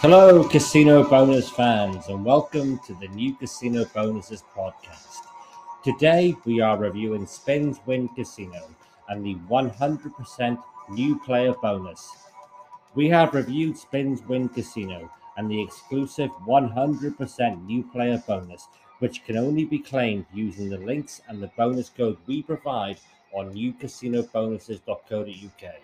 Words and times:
Hello, 0.00 0.48
Casino 0.48 1.02
Bonus 1.02 1.50
fans, 1.50 2.06
and 2.06 2.24
welcome 2.24 2.78
to 2.86 2.94
the 2.94 3.08
new 3.08 3.34
Casino 3.34 3.84
Bonuses 3.92 4.44
podcast. 4.56 5.18
Today, 5.82 6.36
we 6.44 6.60
are 6.60 6.78
reviewing 6.78 7.26
Spins 7.26 7.80
Win 7.86 8.06
Casino 8.10 8.68
and 9.08 9.26
the 9.26 9.34
100% 9.50 10.62
new 10.90 11.18
player 11.20 11.54
bonus. 11.60 12.08
We 12.94 13.08
have 13.08 13.34
reviewed 13.34 13.76
Spins 13.76 14.22
Win 14.22 14.48
Casino 14.48 15.10
and 15.36 15.50
the 15.50 15.60
exclusive 15.60 16.30
100% 16.46 17.66
new 17.66 17.82
player 17.82 18.22
bonus, 18.28 18.68
which 19.00 19.24
can 19.24 19.36
only 19.36 19.64
be 19.64 19.80
claimed 19.80 20.26
using 20.32 20.70
the 20.70 20.78
links 20.78 21.20
and 21.26 21.42
the 21.42 21.50
bonus 21.56 21.88
code 21.88 22.16
we 22.26 22.42
provide 22.42 22.98
on 23.34 23.52
newcasinobonuses.co.uk. 23.52 25.74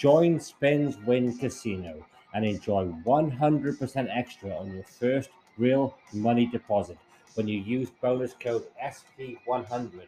Join 0.00 0.40
Spins 0.40 0.96
Win 1.04 1.36
Casino 1.36 2.02
and 2.32 2.42
enjoy 2.42 2.86
100% 3.04 4.08
extra 4.10 4.56
on 4.56 4.72
your 4.72 4.82
first 4.82 5.28
real 5.58 5.94
money 6.14 6.46
deposit 6.46 6.96
when 7.34 7.46
you 7.46 7.60
use 7.60 7.90
bonus 8.00 8.32
code 8.32 8.64
SP100. 8.82 10.04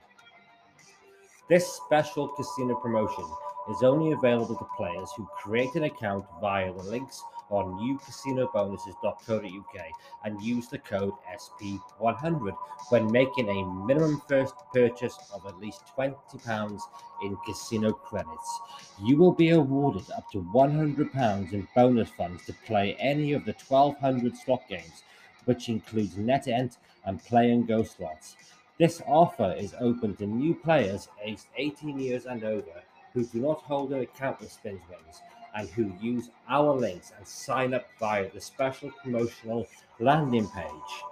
This 1.47 1.71
special 1.71 2.29
casino 2.29 2.75
promotion 2.77 3.27
is 3.71 3.83
only 3.83 4.13
available 4.13 4.57
to 4.57 4.67
players 4.77 5.11
who 5.17 5.27
create 5.37 5.75
an 5.75 5.85
account 5.85 6.25
via 6.41 6.73
the 6.73 6.83
links 6.83 7.23
on 7.51 7.79
newcasinobonuses.co.uk 7.79 9.87
and 10.25 10.43
use 10.43 10.69
the 10.69 10.79
code 10.79 11.13
SP100 11.33 12.57
when 12.89 13.13
making 13.13 13.49
a 13.49 13.65
minimum 13.85 14.21
first 14.27 14.55
purchase 14.73 15.17
of 15.35 15.47
at 15.47 15.61
least 15.61 15.83
£20 15.97 16.81
in 17.23 17.37
casino 17.47 17.93
credits. 17.93 18.61
You 19.03 19.17
will 19.17 19.33
be 19.33 19.51
awarded 19.51 20.11
up 20.17 20.31
to 20.33 20.43
£100 20.43 21.53
in 21.53 21.69
bonus 21.75 22.09
funds 22.11 22.45
to 22.47 22.55
play 22.67 22.97
any 22.99 23.35
of 23.35 23.45
the 23.45 23.55
1200 23.69 24.37
slot 24.37 24.63
games, 24.69 25.05
which 25.45 25.69
includes 25.69 26.15
NetEnt 26.15 26.79
and 27.05 27.23
Play 27.25 27.53
and 27.53 27.69
Go 27.69 27.83
slots. 27.83 28.37
This 28.79 29.03
offer 29.07 29.55
is 29.57 29.75
open 29.79 30.17
to 30.17 30.27
new 30.27 30.55
players 30.55 31.09
aged 31.23 31.47
18 31.57 32.01
years 32.01 32.25
and 32.25 32.43
over 32.43 32.83
who 33.13 33.25
do 33.25 33.41
not 33.41 33.61
hold 33.63 33.93
an 33.93 34.01
account 34.01 34.41
with 34.41 34.57
SpinsWins 34.57 35.21
and 35.55 35.69
who 35.71 35.93
use 36.01 36.31
our 36.49 36.73
links 36.75 37.13
and 37.17 37.27
sign 37.27 37.75
up 37.75 37.87
via 38.01 38.31
the 38.31 38.41
special 38.41 38.91
promotional 39.03 39.67
landing 40.01 40.49
page. 40.49 41.03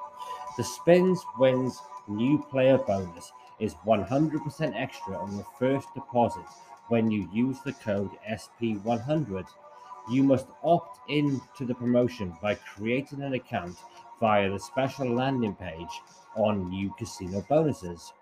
The 0.56 0.64
Spins 0.64 1.24
Wins 1.38 1.78
new 2.08 2.38
player 2.50 2.78
bonus 2.78 3.32
is 3.60 3.74
100% 3.86 4.74
extra 4.74 5.16
on 5.16 5.34
your 5.34 5.46
first 5.58 5.86
deposit 5.94 6.46
when 6.88 7.10
you 7.10 7.28
use 7.32 7.58
the 7.64 7.72
code 7.74 8.10
SP100. 8.28 9.46
You 10.10 10.22
must 10.22 10.46
opt 10.64 10.98
in 11.08 11.40
to 11.56 11.64
the 11.64 11.74
promotion 11.74 12.32
by 12.42 12.54
creating 12.54 13.22
an 13.22 13.34
account 13.34 13.76
via 14.18 14.50
the 14.50 14.58
special 14.58 15.08
landing 15.08 15.54
page 15.54 16.00
on 16.36 16.68
new 16.68 16.92
casino 16.98 17.44
bonuses. 17.48 18.12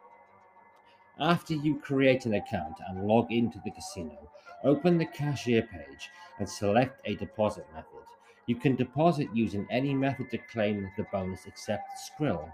After 1.20 1.54
you 1.54 1.80
create 1.80 2.26
an 2.26 2.34
account 2.34 2.76
and 2.86 3.08
log 3.08 3.32
into 3.32 3.60
the 3.64 3.72
casino, 3.72 4.30
open 4.62 4.98
the 4.98 5.06
cashier 5.06 5.62
page 5.62 6.10
and 6.38 6.48
select 6.48 7.00
a 7.06 7.16
deposit 7.16 7.66
method. 7.74 8.04
You 8.46 8.54
can 8.54 8.76
deposit 8.76 9.28
using 9.34 9.66
any 9.68 9.94
method 9.94 10.30
to 10.30 10.38
claim 10.38 10.88
the 10.96 11.02
bonus 11.10 11.46
except 11.46 11.98
Skrill. 11.98 12.48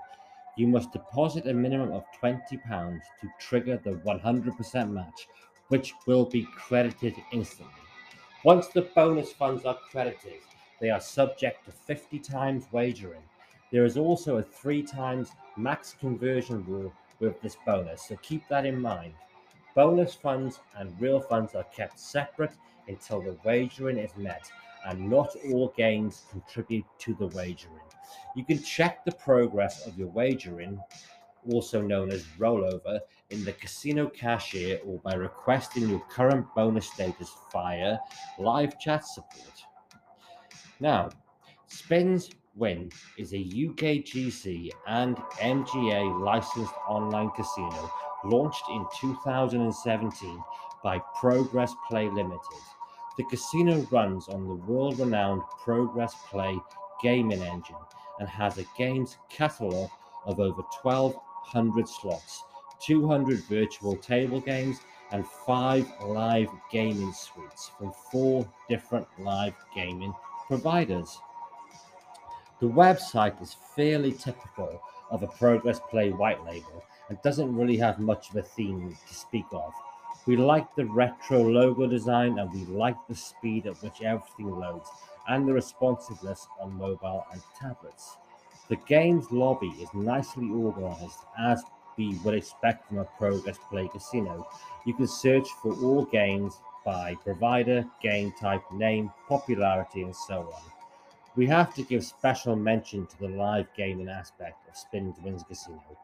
You 0.57 0.67
must 0.67 0.93
deposit 0.93 1.47
a 1.47 1.53
minimum 1.53 1.93
of 1.93 2.07
£20 2.23 2.41
to 3.21 3.31
trigger 3.39 3.77
the 3.77 3.97
100% 3.97 4.91
match, 4.91 5.29
which 5.69 5.93
will 6.07 6.25
be 6.25 6.49
credited 6.57 7.17
instantly. 7.33 7.75
Once 8.45 8.69
the 8.69 8.89
bonus 8.95 9.31
funds 9.31 9.67
are 9.67 9.79
credited, 9.91 10.41
they 10.81 10.89
are 10.89 11.01
subject 11.01 11.67
to 11.67 11.71
50 11.71 12.19
times 12.19 12.65
wagering. 12.73 13.23
There 13.71 13.85
is 13.85 13.99
also 13.99 14.39
a 14.39 14.43
three 14.43 14.83
times 14.83 15.33
max 15.59 15.95
conversion 16.01 16.65
rule 16.65 16.95
with 17.21 17.41
this 17.41 17.57
bonus, 17.67 18.09
so 18.09 18.17
keep 18.23 18.47
that 18.49 18.67
in 18.67 18.81
mind. 18.81 19.15
Bonus 19.75 20.15
funds 20.15 20.61
and 20.77 21.01
real 21.01 21.21
funds 21.21 21.55
are 21.55 21.65
kept 21.65 21.99
separate 21.99 22.53
until 22.89 23.21
the 23.21 23.37
wagering 23.45 23.99
is 23.99 24.17
met, 24.17 24.51
and 24.87 25.11
not 25.11 25.35
all 25.51 25.73
gains 25.77 26.25
contribute 26.31 26.85
to 26.99 27.15
the 27.15 27.27
wagering. 27.29 27.81
You 28.37 28.45
can 28.45 28.63
check 28.63 29.05
the 29.05 29.13
progress 29.13 29.87
of 29.87 29.99
your 29.99 30.09
wagering, 30.09 30.81
also 31.51 31.83
known 31.83 32.11
as 32.11 32.25
rollover, 32.39 33.01
in 33.31 33.45
the 33.45 33.53
casino 33.53 34.09
cashier 34.09 34.81
or 34.85 34.99
by 35.01 35.15
requesting 35.15 35.89
your 35.89 36.03
current 36.11 36.47
bonus 36.55 36.87
status 36.87 37.31
via 37.53 37.99
live 38.39 38.79
chat 38.79 39.05
support. 39.05 39.65
Now, 40.81 41.11
Spins 41.67 42.31
Win 42.57 42.89
is 43.19 43.33
a 43.33 43.45
UKGC 43.45 44.71
and 44.87 45.17
MGA 45.17 46.21
licensed 46.21 46.75
online 46.87 47.31
casino 47.31 47.91
launched 48.25 48.63
in 48.71 48.87
2017 49.01 50.45
by 50.85 51.01
Progress 51.19 51.75
Play 51.89 52.09
Limited. 52.09 52.63
The 53.17 53.25
casino 53.25 53.81
runs 53.91 54.29
on 54.29 54.47
the 54.47 54.55
world 54.55 55.01
renowned 55.01 55.43
Progress 55.65 56.15
Play 56.31 56.57
gaming 57.03 57.43
engine 57.43 57.75
and 58.21 58.29
has 58.29 58.59
a 58.59 58.67
games 58.79 59.17
catalogue 59.29 59.91
of 60.25 60.39
over 60.39 60.63
1,200 60.83 61.89
slots, 61.89 62.45
200 62.87 63.41
virtual 63.49 63.97
table 63.97 64.41
games, 64.41 64.79
and 65.11 65.27
five 65.27 65.89
live 66.05 66.49
gaming 66.71 67.13
suites 67.13 67.73
from 67.77 67.93
four 68.13 68.49
different 68.69 69.09
live 69.19 69.55
gaming 69.75 70.15
providers. 70.47 71.19
The 72.65 72.71
website 72.71 73.43
is 73.43 73.59
fairly 73.77 74.11
typical 74.11 74.81
of 75.11 75.23
a 75.23 75.27
Progress 75.27 75.81
Play 75.91 76.13
white 76.13 76.43
label 76.47 76.83
and 77.11 77.21
doesn't 77.21 77.55
really 77.55 77.77
have 77.77 77.99
much 77.99 78.31
of 78.31 78.37
a 78.37 78.43
theme 78.43 78.97
to 79.07 79.15
speak 79.15 79.45
of. 79.53 79.75
We 80.25 80.39
like 80.39 80.75
the 80.75 80.87
retro 80.87 81.43
logo 81.43 81.87
design 81.87 82.39
and 82.39 82.51
we 82.51 82.65
like 82.75 82.97
the 83.07 83.17
speed 83.17 83.67
at 83.67 83.77
which 83.83 84.01
everything 84.01 84.51
loads 84.51 84.89
and 85.29 85.47
the 85.47 85.53
responsiveness 85.53 86.49
on 86.59 86.79
mobile 86.79 87.27
and 87.33 87.43
tablets. 87.61 88.17
The 88.71 88.77
game's 88.77 89.31
lobby 89.31 89.75
is 89.79 89.93
nicely 89.93 90.49
organized 90.49 91.19
as 91.39 91.63
we 91.99 92.17
would 92.25 92.35
expect 92.35 92.89
from 92.89 92.97
a 92.97 93.05
Progress 93.05 93.59
Play 93.69 93.89
casino. 93.89 94.49
You 94.87 94.95
can 94.95 95.07
search 95.07 95.49
for 95.61 95.75
all 95.83 96.07
games 96.07 96.55
by 96.83 97.15
provider, 97.17 97.85
game 98.03 98.33
type, 98.41 98.63
name, 98.73 99.13
popularity, 99.29 100.01
and 100.01 100.17
so 100.17 100.51
on. 100.51 100.74
We 101.37 101.47
have 101.49 101.75
to 101.75 101.83
give 101.83 102.05
special 102.05 102.55
mention 102.55 103.07
to 103.07 103.19
the 103.19 103.29
live 103.29 103.67
gaming 103.77 104.09
aspect 104.09 104.69
of 104.69 104.77
Spins 104.77 105.17
Wins 105.21 105.43
Casino. 105.43 105.99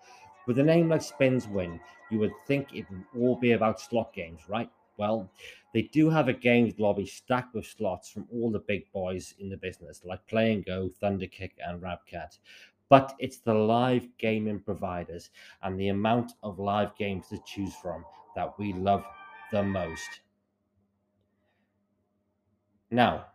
With 0.46 0.58
a 0.58 0.64
name 0.64 0.88
like 0.88 1.02
Spins 1.02 1.46
Win, 1.46 1.78
you 2.10 2.18
would 2.18 2.32
think 2.46 2.74
it 2.74 2.86
would 2.90 3.04
all 3.16 3.36
be 3.36 3.52
about 3.52 3.80
slot 3.80 4.12
games, 4.12 4.48
right? 4.48 4.68
Well, 4.96 5.30
they 5.72 5.82
do 5.82 6.10
have 6.10 6.26
a 6.26 6.32
games 6.32 6.80
lobby 6.80 7.06
stacked 7.06 7.54
with 7.54 7.64
slots 7.64 8.10
from 8.10 8.26
all 8.32 8.50
the 8.50 8.58
big 8.58 8.90
boys 8.92 9.34
in 9.38 9.48
the 9.48 9.56
business, 9.56 10.02
like 10.04 10.26
Play 10.26 10.52
and 10.52 10.64
Go, 10.64 10.90
Thunderkick, 11.00 11.52
and 11.64 11.80
Rabcat. 11.80 12.38
But 12.88 13.14
it's 13.20 13.38
the 13.38 13.54
live 13.54 14.08
gaming 14.18 14.58
providers 14.58 15.30
and 15.62 15.78
the 15.78 15.88
amount 15.88 16.32
of 16.42 16.58
live 16.58 16.96
games 16.96 17.28
to 17.28 17.38
choose 17.46 17.74
from 17.76 18.04
that 18.34 18.58
we 18.58 18.72
love 18.72 19.04
the 19.52 19.62
most. 19.62 20.22
Now, 22.90 23.26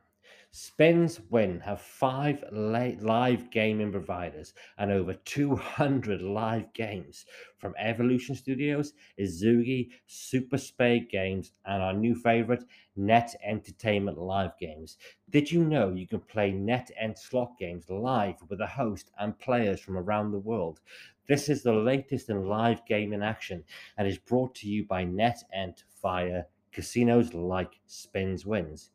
Spins 0.57 1.19
Win 1.29 1.59
have 1.59 1.81
five 1.81 2.41
live 2.49 3.51
gaming 3.51 3.91
providers 3.91 4.53
and 4.77 4.89
over 4.89 5.13
200 5.13 6.21
live 6.21 6.71
games 6.71 7.25
from 7.57 7.75
Evolution 7.77 8.35
Studios, 8.35 8.93
Ezugi, 9.19 9.89
Super 10.07 10.57
Spade 10.57 11.09
Games, 11.09 11.51
and 11.65 11.83
our 11.83 11.91
new 11.91 12.15
favorite, 12.15 12.63
Net 12.95 13.35
Entertainment 13.43 14.17
Live 14.17 14.57
Games. 14.57 14.97
Did 15.29 15.51
you 15.51 15.61
know 15.65 15.89
you 15.93 16.07
can 16.07 16.21
play 16.21 16.53
Net 16.53 16.89
Ent 16.97 17.19
slot 17.19 17.57
games 17.59 17.89
live 17.89 18.37
with 18.47 18.61
a 18.61 18.67
host 18.67 19.11
and 19.19 19.37
players 19.37 19.81
from 19.81 19.97
around 19.97 20.31
the 20.31 20.39
world? 20.39 20.79
This 21.27 21.49
is 21.49 21.63
the 21.63 21.73
latest 21.73 22.29
in 22.29 22.47
live 22.47 22.85
gaming 22.85 23.23
action 23.23 23.65
and 23.97 24.07
is 24.07 24.19
brought 24.19 24.55
to 24.55 24.69
you 24.69 24.85
by 24.85 25.03
NetEnt 25.03 25.83
via 26.01 26.45
casinos 26.71 27.33
like 27.33 27.81
Spins 27.87 28.45
Wins. 28.45 28.91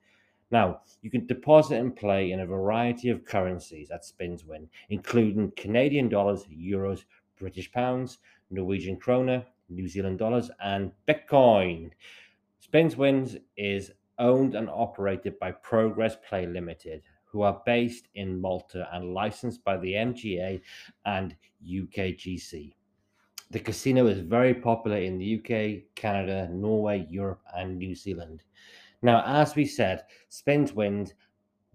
Now, 0.50 0.80
you 1.02 1.10
can 1.10 1.26
deposit 1.26 1.78
and 1.78 1.94
play 1.94 2.32
in 2.32 2.40
a 2.40 2.46
variety 2.46 3.08
of 3.08 3.24
currencies 3.24 3.90
at 3.90 4.02
SpinsWin, 4.02 4.68
including 4.88 5.52
Canadian 5.56 6.08
dollars, 6.08 6.44
euros, 6.52 7.04
British 7.38 7.70
pounds, 7.70 8.18
Norwegian 8.50 8.98
krona, 8.98 9.44
New 9.68 9.86
Zealand 9.86 10.18
dollars, 10.18 10.50
and 10.60 10.90
Bitcoin. 11.08 11.90
SpinsWins 12.66 13.40
is 13.56 13.92
owned 14.18 14.54
and 14.54 14.68
operated 14.68 15.38
by 15.38 15.52
Progress 15.52 16.16
Play 16.28 16.46
Limited, 16.46 17.02
who 17.24 17.42
are 17.42 17.62
based 17.64 18.08
in 18.14 18.40
Malta 18.40 18.88
and 18.92 19.14
licensed 19.14 19.62
by 19.62 19.76
the 19.76 19.92
MGA 19.92 20.60
and 21.06 21.36
UKGC. 21.66 22.74
The 23.52 23.60
casino 23.60 24.06
is 24.06 24.20
very 24.20 24.54
popular 24.54 24.98
in 24.98 25.18
the 25.18 25.36
UK, 25.38 25.94
Canada, 25.94 26.48
Norway, 26.52 27.06
Europe, 27.08 27.42
and 27.56 27.78
New 27.78 27.94
Zealand. 27.94 28.42
Now, 29.02 29.22
as 29.24 29.56
we 29.56 29.64
said, 29.64 30.04
Spins 30.28 30.72
Wins 30.74 31.14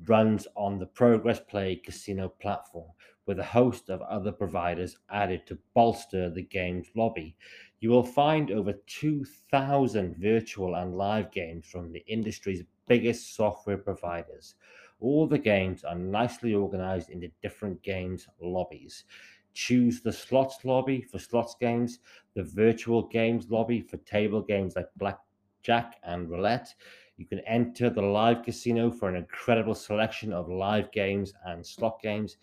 runs 0.08 0.48
on 0.56 0.78
the 0.78 0.86
Progress 0.86 1.40
Play 1.40 1.78
casino 1.78 2.30
platform 2.30 2.92
with 3.26 3.40
a 3.40 3.44
host 3.44 3.90
of 3.90 4.02
other 4.02 4.32
providers 4.32 4.98
added 5.10 5.48
to 5.48 5.58
bolster 5.74 6.30
the 6.30 6.44
game's 6.44 6.88
lobby. 6.96 7.36
You 7.80 7.90
will 7.90 8.04
find 8.04 8.52
over 8.52 8.74
2,000 8.74 10.16
virtual 10.18 10.76
and 10.76 10.96
live 10.96 11.32
games 11.32 11.66
from 11.66 11.92
the 11.92 12.06
industry's 12.08 12.64
biggest 12.88 13.36
software 13.36 13.78
providers. 13.78 14.56
All 15.00 15.28
the 15.28 15.40
games 15.40 15.84
are 15.84 15.96
nicely 15.96 16.54
organized 16.54 17.10
into 17.10 17.32
different 17.42 17.82
games 17.82 18.28
lobbies. 18.40 19.06
Choose 19.54 20.02
the 20.02 20.14
slots 20.14 20.64
lobby 20.64 21.02
for 21.02 21.18
slots 21.18 21.56
games, 21.60 22.00
the 22.36 22.44
virtual 22.44 23.08
games 23.08 23.50
lobby 23.50 23.82
for 23.82 23.98
table 23.98 24.42
games 24.42 24.76
like 24.76 24.90
blackjack 24.98 25.98
and 26.04 26.30
roulette. 26.30 26.74
You 27.18 27.26
can 27.26 27.40
enter 27.48 27.90
the 27.90 28.02
live 28.02 28.44
casino 28.44 28.92
for 28.92 29.08
an 29.10 29.16
incredible 29.16 29.76
selection 29.76 30.34
of 30.34 30.50
live 30.50 30.92
games 30.92 31.34
and 31.46 31.66
slot 31.66 32.02
games. 32.02 32.38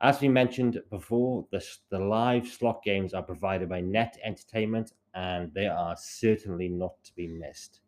As 0.00 0.20
we 0.20 0.28
mentioned 0.28 0.80
before, 0.90 1.46
the, 1.50 1.64
the 1.90 1.98
live 1.98 2.46
slot 2.46 2.82
games 2.82 3.14
are 3.14 3.22
provided 3.22 3.68
by 3.68 3.80
Net 3.80 4.18
Entertainment 4.24 4.92
and 5.14 5.52
they 5.54 5.66
are 5.66 5.96
certainly 5.96 6.68
not 6.68 6.94
to 7.04 7.14
be 7.14 7.28
missed. 7.28 7.80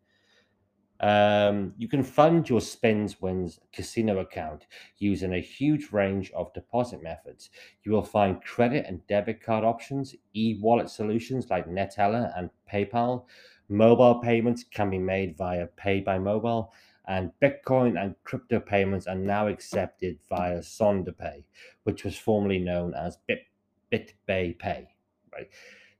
Um, 1.01 1.73
you 1.79 1.89
can 1.89 2.03
fund 2.03 2.49
your 2.49 2.61
Spins 2.61 3.23
Wins 3.23 3.59
casino 3.73 4.19
account 4.19 4.67
using 4.99 5.33
a 5.33 5.41
huge 5.41 5.93
range 5.93 6.31
of 6.33 6.53
deposit 6.53 7.03
methods. 7.03 7.49
You 7.85 7.93
will 7.93 8.03
find 8.03 8.43
credit 8.43 8.85
and 8.87 9.07
debit 9.07 9.43
card 9.43 9.65
options, 9.65 10.15
e 10.35 10.59
wallet 10.61 10.91
solutions 10.91 11.49
like 11.49 11.67
Neteller 11.67 12.31
and 12.37 12.51
PayPal. 12.71 13.25
Mobile 13.71 14.17
payments 14.17 14.63
can 14.63 14.91
be 14.91 14.99
made 14.99 15.39
via 15.39 15.67
Pay 15.69 16.01
by 16.01 16.19
Mobile, 16.19 16.73
and 17.09 17.33
Bitcoin 17.43 17.99
and 17.99 18.15
crypto 18.25 18.61
payments 18.61 19.07
are 19.07 19.15
now 19.15 19.49
accepted 19.49 20.19
via 20.29 20.59
ZondaPay, 20.59 21.45
which 21.85 22.05
was 22.05 22.19
formerly 22.19 22.59
known 22.59 22.93
as 22.95 23.17
Bit, 23.27 23.47
BitBay 23.91 24.59
Pay. 24.59 24.89
Right? 25.33 25.49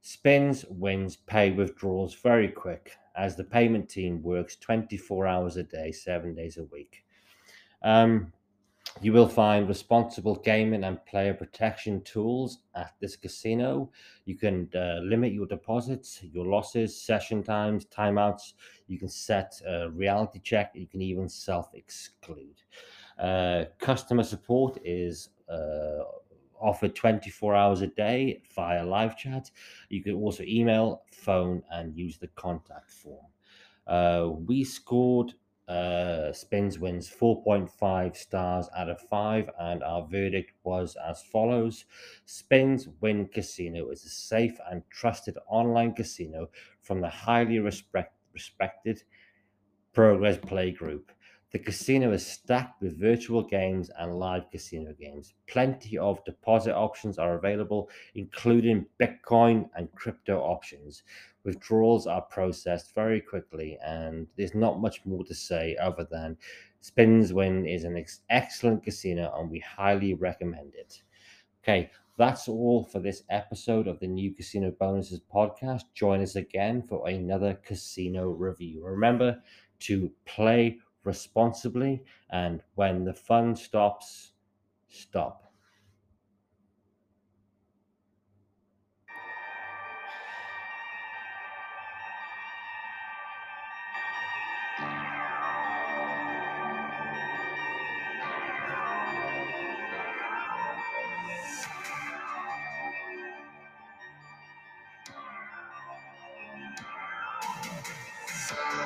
Spins, 0.01 0.65
wins, 0.69 1.15
pay 1.15 1.51
withdrawals 1.51 2.13
very 2.13 2.49
quick 2.49 2.97
as 3.15 3.35
the 3.35 3.43
payment 3.43 3.89
team 3.89 4.21
works 4.23 4.55
24 4.57 5.27
hours 5.27 5.57
a 5.57 5.63
day, 5.63 5.91
seven 5.91 6.33
days 6.33 6.57
a 6.57 6.63
week. 6.65 7.03
Um, 7.83 8.31
you 8.99 9.13
will 9.13 9.27
find 9.27 9.67
responsible 9.69 10.35
gaming 10.35 10.83
and 10.83 11.03
player 11.05 11.33
protection 11.33 12.01
tools 12.01 12.59
at 12.75 12.93
this 12.99 13.15
casino. 13.15 13.89
You 14.25 14.35
can 14.35 14.69
uh, 14.75 14.99
limit 15.01 15.31
your 15.31 15.45
deposits, 15.45 16.21
your 16.23 16.45
losses, 16.45 16.99
session 17.01 17.41
times, 17.41 17.85
timeouts. 17.85 18.53
You 18.87 18.99
can 18.99 19.07
set 19.07 19.59
a 19.65 19.89
reality 19.89 20.39
check. 20.39 20.71
You 20.73 20.87
can 20.87 21.01
even 21.01 21.29
self 21.29 21.73
exclude. 21.73 22.61
Uh, 23.17 23.65
customer 23.79 24.23
support 24.23 24.77
is 24.83 25.29
uh, 25.49 26.03
offered 26.61 26.95
24 26.95 27.55
hours 27.55 27.81
a 27.81 27.87
day 27.87 28.41
via 28.55 28.85
live 28.85 29.17
chat. 29.17 29.49
You 29.89 30.03
can 30.03 30.13
also 30.13 30.43
email, 30.43 31.03
phone, 31.11 31.63
and 31.71 31.95
use 31.95 32.17
the 32.17 32.27
contact 32.29 32.91
form. 32.91 33.25
Uh, 33.87 34.29
we 34.29 34.63
scored 34.63 35.33
uh, 35.67 36.33
Spins 36.33 36.79
Wins 36.79 37.09
4.5 37.09 38.15
stars 38.17 38.67
out 38.75 38.89
of 38.89 38.99
5, 38.99 39.49
and 39.59 39.83
our 39.83 40.05
verdict 40.05 40.51
was 40.63 40.97
as 41.07 41.23
follows 41.23 41.85
Spins 42.25 42.89
Win 42.99 43.27
Casino 43.27 43.89
is 43.89 44.03
a 44.03 44.09
safe 44.09 44.57
and 44.69 44.83
trusted 44.89 45.37
online 45.47 45.93
casino 45.93 46.49
from 46.81 46.99
the 46.99 47.09
highly 47.09 47.59
respect, 47.59 48.13
respected 48.33 49.03
Progress 49.93 50.37
Play 50.37 50.71
Group. 50.71 51.11
The 51.51 51.59
casino 51.59 52.13
is 52.13 52.25
stacked 52.25 52.81
with 52.81 52.97
virtual 52.97 53.43
games 53.43 53.91
and 53.99 54.17
live 54.17 54.49
casino 54.49 54.93
games. 54.93 55.33
Plenty 55.47 55.97
of 55.97 56.23
deposit 56.23 56.73
options 56.73 57.19
are 57.19 57.35
available, 57.35 57.89
including 58.15 58.85
Bitcoin 58.97 59.69
and 59.75 59.91
crypto 59.91 60.39
options. 60.39 61.03
Withdrawals 61.43 62.07
are 62.07 62.21
processed 62.21 62.95
very 62.95 63.19
quickly, 63.19 63.77
and 63.85 64.27
there's 64.37 64.55
not 64.55 64.79
much 64.79 65.05
more 65.05 65.25
to 65.25 65.35
say 65.35 65.75
other 65.75 66.07
than 66.09 66.37
Spins 66.79 67.33
Win 67.33 67.65
is 67.65 67.83
an 67.83 67.97
ex- 67.97 68.21
excellent 68.29 68.83
casino, 68.83 69.33
and 69.37 69.51
we 69.51 69.59
highly 69.59 70.13
recommend 70.13 70.73
it. 70.75 71.01
Okay, 71.63 71.91
that's 72.17 72.47
all 72.47 72.85
for 72.85 72.99
this 72.99 73.23
episode 73.29 73.87
of 73.87 73.99
the 73.99 74.07
New 74.07 74.33
Casino 74.33 74.71
Bonuses 74.71 75.19
podcast. 75.33 75.83
Join 75.93 76.21
us 76.21 76.37
again 76.37 76.81
for 76.81 77.09
another 77.09 77.55
casino 77.55 78.29
review. 78.29 78.85
Remember 78.85 79.43
to 79.79 80.11
play 80.25 80.79
responsibly. 81.03 82.03
And 82.29 82.63
when 82.75 83.05
the 83.05 83.13
fun 83.13 83.55
stops, 83.55 84.33
stop. 84.89 85.51
Thank 108.51 108.80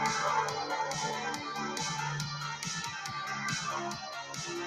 Thank 4.45 4.59
you. 4.59 4.65